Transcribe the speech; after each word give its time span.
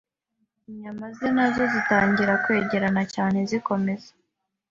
inyama 0.69 1.05
ze 1.15 1.27
nazo 1.35 1.63
zitangira 1.73 2.33
kwegerana 2.43 3.01
cyane 3.13 3.37
zikomeza. 3.49 4.09